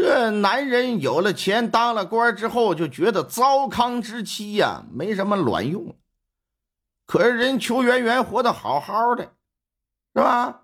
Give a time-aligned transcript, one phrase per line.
[0.00, 5.94] 这男人有了钱，当了官之后，就觉得糟糠之妻呀、没什么卵用。
[7.06, 9.34] 可是人裘圆圆活得好好的，
[10.14, 10.62] 是吧？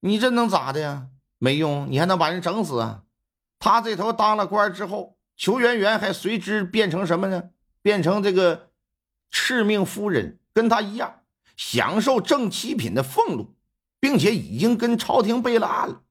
[0.00, 1.06] 你这能咋的呀？
[1.38, 3.02] 没用，你还能把人整死啊？
[3.60, 7.50] 他这头当了官之后，裘圆圆还随之变成什么呢？
[7.82, 8.70] 变成这个
[9.30, 11.20] 敕命夫人，跟他一样，
[11.56, 13.54] 享受正七品的俸禄，
[14.00, 16.02] 并且已经跟朝廷备了案了。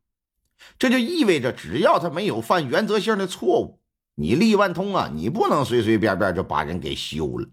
[0.78, 3.80] 这就意味着，只要他没有犯原则性的错误，
[4.16, 7.49] 你利万通啊，你不能随随便便就把人给休了。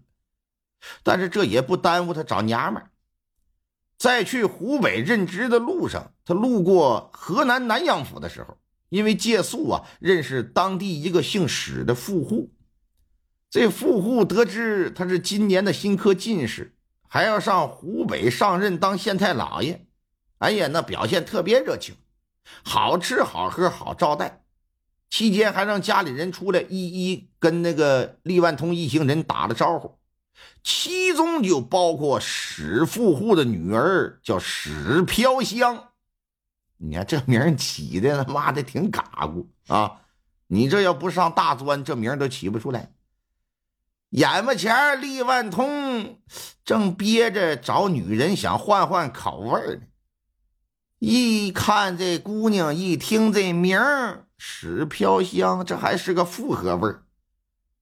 [1.03, 2.91] 但是这也不耽误他找娘们儿。
[3.97, 12.53] 在去湖北任职的路上，他路过河南南阳府的时候，因为借宿啊，认识当地一个姓史的富户。
[13.49, 19.85] 这富户得知他是今年的新科进士，还要上湖北上任当县太老爷，
[20.37, 21.95] 哎呀，那表现特别热情。
[22.63, 24.43] 好吃好喝好招待，
[25.09, 29.97] 期间还让家里人出来一一跟那个利万通一行人打了招呼，
[30.63, 35.89] 其中就包括史富户的女儿，叫史飘香。
[36.77, 40.01] 你看这名起的他妈的挺嘎咕啊！
[40.47, 42.93] 你这要不上大专，这名都起不出来。
[44.11, 46.19] 眼巴前，利万通
[46.63, 49.81] 正憋着找女人，想换换口味呢。
[50.99, 57.05] 一看这姑娘，一听这名儿史飘香，这还是个复合味儿。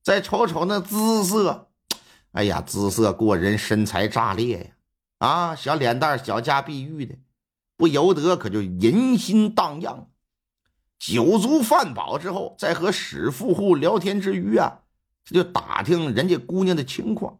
[0.03, 1.69] 再瞅瞅那姿色，
[2.31, 4.69] 哎呀，姿色过人，身材炸裂呀！
[5.17, 7.15] 啊，小脸蛋，小家碧玉的，
[7.75, 10.09] 不由得可就淫心荡漾。
[10.99, 14.81] 酒足饭饱之后，在和史富户聊天之余啊，
[15.25, 17.39] 他就打听人家姑娘的情况。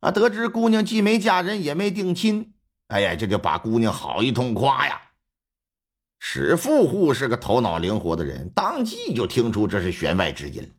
[0.00, 2.52] 啊，得知姑娘既没嫁人，也没定亲。
[2.92, 5.00] 哎呀，这就把姑娘好一通夸呀！
[6.18, 10.70] 史富户是个头脑灵活的人，当即就听出这是弦外之音，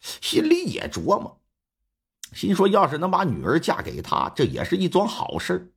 [0.00, 1.38] 心里也琢磨，
[2.32, 5.74] 心说要是能把女儿嫁给他，这也是一桩好事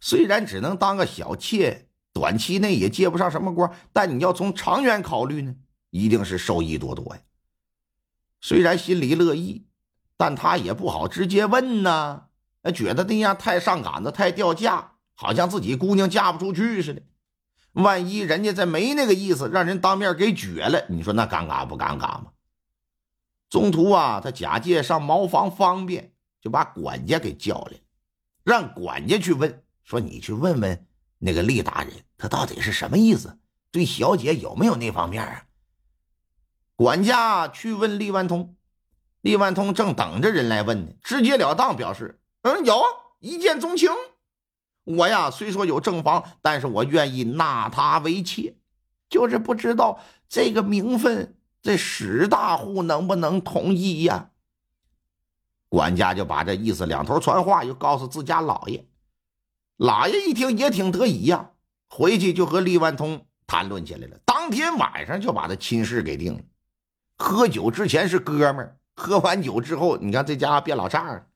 [0.00, 5.56] 虽然只能当个小妾，短期内也接不上什么官，但你要从长远考虑呢，
[5.90, 7.20] 一定是受益多多呀。
[8.40, 9.66] 虽然心里乐意，
[10.16, 12.28] 但他也不好直接问呐。
[12.72, 17.02] 觉得那样太上杆子，太掉价，好像自己姑娘嫁不出去似的。
[17.72, 22.26] 万一人家再没那个意思，让人当面给撅了，你说那尴尬不尴尬吗？
[23.50, 27.80] 中途啊，他假借上茅房方便，就把管家给叫来，
[28.44, 30.86] 让管家去问，说你去问问
[31.18, 33.38] 那个厉大人，他到底是什么意思，
[33.70, 35.44] 对小姐有没有那方面啊？
[36.76, 38.56] 管家去问厉万通，
[39.20, 42.20] 厉万通正等着人来问呢，直截了当表示。
[42.44, 42.82] 嗯，有，
[43.20, 43.90] 一见钟情。
[44.84, 48.54] 我呀，虽说有正房，但是我愿意纳她为妾，
[49.08, 54.28] 就是不知道这个名分，这史大户能不能同意呀？
[55.70, 58.86] 管家就把这意思两头传话，又告诉自家老爷。
[59.78, 61.52] 老爷一听也挺得意呀，
[61.88, 64.18] 回去就和厉万通谈论起来了。
[64.26, 66.40] 当天晚上就把他亲事给定了。
[67.16, 71.26] 喝酒之前是哥们儿，喝完酒之后，你看这家伙变老丈了。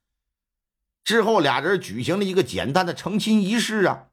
[1.09, 4.09] 之后，俩人举行了一个简单的成亲仪式啊。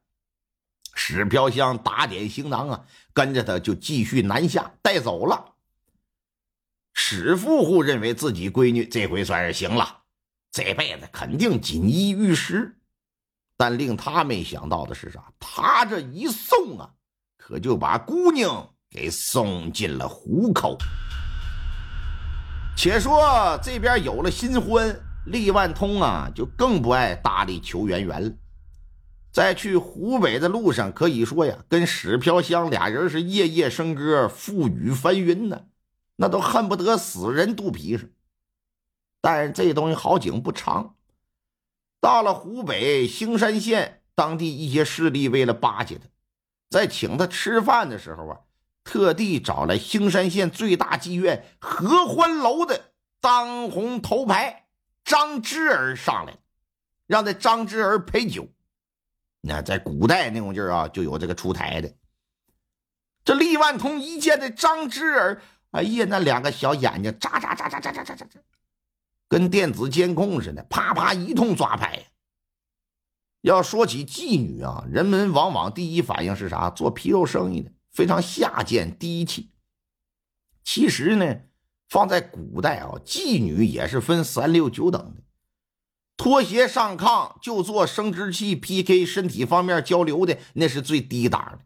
[0.94, 5.56] 史飘香打点行囊啊，跟着他就继续南下带走了。
[6.94, 10.04] 史富户认为自己闺女这回算是行了，
[10.50, 12.78] 这辈子肯定锦衣玉食。
[13.58, 15.22] 但令他没想到的是啥？
[15.38, 16.88] 他这一送啊，
[17.36, 20.78] 可就把姑娘给送进了虎口。
[22.74, 24.98] 且说这边有了新欢。
[25.26, 28.32] 厉万通啊，就更不爱搭理裘圆圆了。
[29.32, 35.66] 在去湖北的路上，可以说呀，跟史飘香俩人是夜夜笙歌，覆雨翻云呢，
[36.16, 38.08] 那都恨不得死人肚皮上。
[39.20, 40.94] 但是这东西好景不长，
[42.00, 46.06] 到了湖北兴山县，当地一些势力为了巴结他，
[46.70, 48.40] 在请他吃饭的时候啊，
[48.84, 54.65] 特地找来兴山县最大妓院合欢楼的当红头牌。
[55.06, 56.36] 张之儿上来，
[57.06, 58.46] 让这张之儿陪酒。
[59.40, 61.94] 那在古代那种劲儿啊，就有这个出台的。
[63.24, 68.26] 这厉万通一见这张之儿，哎呀，那两个小眼睛眨眨眨眨眨眨眨眨，
[69.28, 72.04] 跟电子监控似的，啪啪一通抓拍。
[73.42, 76.68] 要说起妓女啊，人们往往第一反应是啥？
[76.70, 79.52] 做皮肉生意的，非常下贱低气。
[80.64, 81.36] 其实呢，
[81.88, 85.22] 放在古代啊，妓女也是分三六九等的。
[86.16, 91.60] 脱鞋上炕就做生殖器 PK 身体方面交流的，那是最低档的。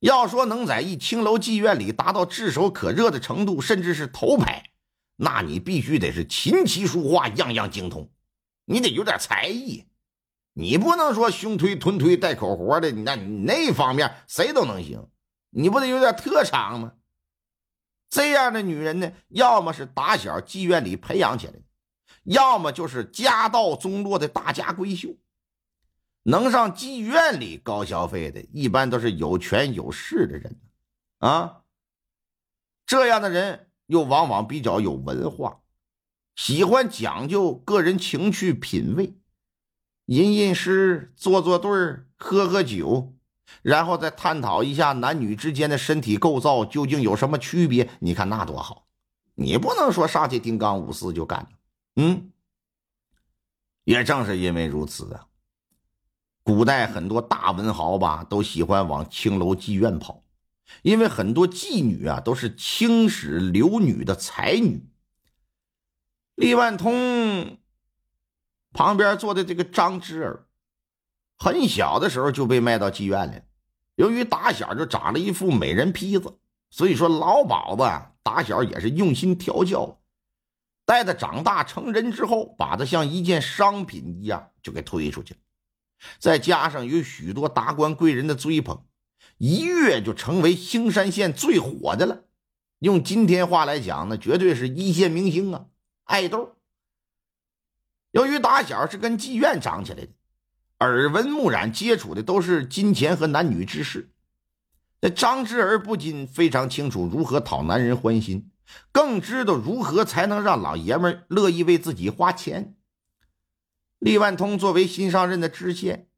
[0.00, 4.70] 要说能在一青楼妓院里达到炙手可热的程度，甚至是头牌，
[5.16, 8.08] 那你必须得是琴棋书画样样精通，
[8.66, 9.86] 你得有点才艺，
[10.52, 15.08] 你不能说胸推臀推带口活的，那你那方面谁都能行，
[15.50, 16.92] 你不得有点特长吗？
[18.10, 21.60] 这样的女人呢，要么是打小妓院里培养起来的。
[22.24, 25.16] 要么就是家道中落的大家闺秀，
[26.24, 30.60] 能上妓院里高消费的，一般都是有权有势的人
[31.18, 31.62] 啊。
[32.84, 35.60] 这样的人又往往比较有文化，
[36.36, 39.18] 喜欢讲究个人情趣品味，
[40.06, 43.14] 吟吟诗，做做对儿，喝喝酒，
[43.62, 47.90] 然后再探讨一下男女之间的身体构造究竟有什么区别。
[48.00, 48.86] 你看那多好！
[49.34, 51.48] 你不能说上去叮当五四就干了。
[51.96, 52.32] 嗯，
[53.84, 55.26] 也正是因为如此啊，
[56.42, 60.24] 古代很多大文豪吧都喜欢往青楼妓院跑，
[60.82, 64.88] 因为很多妓女啊都是青史留女的才女。
[66.34, 67.58] 李万通
[68.72, 70.47] 旁边坐的这个张之儿，
[71.38, 73.40] 很小的时候就被卖到妓院里，
[73.94, 76.36] 由于打小就长了一副美人坯子，
[76.70, 77.84] 所以说老鸨子
[78.22, 80.00] 打小也是用心调教。
[80.84, 85.40] 待他长大成人之后，把他像一件商品一样就给推出去了。
[86.18, 88.84] 再加上有许多达官贵人的追捧，
[89.36, 92.24] 一跃就成为兴山县最火的了。
[92.78, 95.66] 用今天话来讲呢，绝对是一线明星啊，
[96.04, 96.56] 爱豆。
[98.12, 100.08] 由于打小是跟妓院长起来的，
[100.80, 104.10] 耳闻目染接触的都是金钱和男女之事，
[105.00, 108.50] 那张之儿不仅非常清楚如何讨男人欢心。
[108.92, 112.76] 更知道如何才能让老爷们乐意为自己花钱。
[113.98, 116.08] 厉万通作为新上任的知县，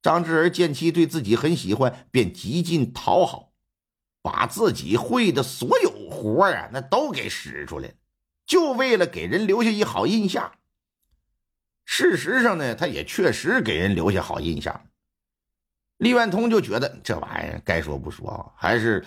[0.00, 3.52] 张之儿见其对自己很喜欢，便极尽讨好，
[4.22, 7.94] 把自己会的所有活啊，那都给使出来，
[8.46, 10.52] 就为了给人留下一好印象。
[11.86, 14.88] 事实上呢，他也确实给人留下好印象。
[15.96, 19.06] 李万通就觉得这玩意儿该说不说，还是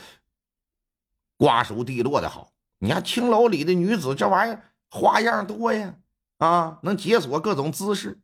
[1.37, 2.51] 瓜熟蒂落的好。
[2.79, 5.97] 你看青楼里的女子，这玩意儿花样多呀，
[6.37, 8.17] 啊，能解锁各种姿势，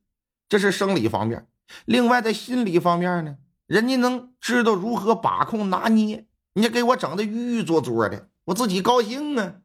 [0.49, 1.47] 这是生理方面。
[1.83, 3.37] 另外，在心理方面呢，
[3.67, 9.57] 人家能知道如何把控拿捏，你给我整的郁郁作作的，我自己高兴啊，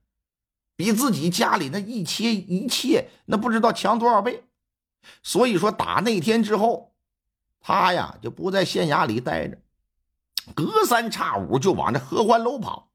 [0.77, 4.45] 比自己家里那一切一切那不知道强多少倍。
[5.23, 6.95] 所以说，打那天之后，
[7.61, 9.59] 他呀就不在县衙里待着，
[10.55, 12.91] 隔三差五就往这合欢楼跑。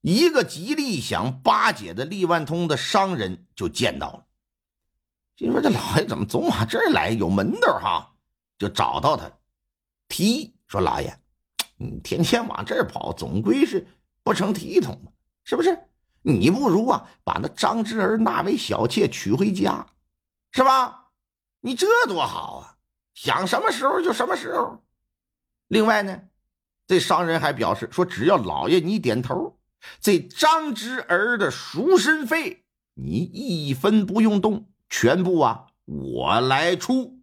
[0.00, 4.26] 一个极力想巴结的利万通的商人就见到了，
[5.36, 7.10] 心说这老爷怎么总往这儿来？
[7.10, 8.14] 有门道哈！
[8.58, 9.30] 就找到他，
[10.08, 11.18] 提议说：“老爷，
[11.76, 13.86] 你天天往这儿跑，总归是
[14.22, 15.12] 不成体统嘛，
[15.44, 15.78] 是不是？
[16.22, 19.86] 你不如啊，把那张之儿纳为小妾娶回家，
[20.52, 21.10] 是吧？
[21.60, 22.76] 你这多好啊！
[23.14, 24.82] 想什么时候就什么时候。
[25.68, 26.22] 另外呢，
[26.86, 29.58] 这商人还表示说，只要老爷你点头。”
[29.98, 32.64] 这张之儿的赎身费，
[32.94, 37.19] 你一分不用动，全部啊，我来出。